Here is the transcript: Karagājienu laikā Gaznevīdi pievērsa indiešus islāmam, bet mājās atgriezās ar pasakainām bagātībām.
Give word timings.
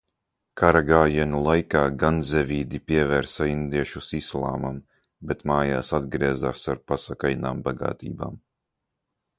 Karagājienu 0.59 1.41
laikā 1.47 1.81
Gaznevīdi 2.03 2.81
pievērsa 2.93 3.49
indiešus 3.51 4.09
islāmam, 4.21 4.81
bet 5.33 5.47
mājās 5.53 5.95
atgriezās 6.01 6.67
ar 6.75 6.85
pasakainām 6.93 7.63
bagātībām. 7.71 8.45